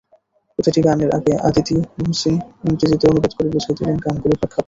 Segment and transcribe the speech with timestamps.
[0.59, 2.35] প্রতিটি গানের আগে অদিতি মহসিন
[2.65, 4.59] ইংরেজিতে অনুবাদ করে বুঝিয়ে দিলেন গানগুলোর প্রেক্ষাপট।